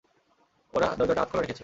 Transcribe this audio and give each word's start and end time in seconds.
ওরা 0.73 0.87
দরজাটা 0.95 1.21
আধখোলা 1.21 1.41
রেখেছে। 1.41 1.59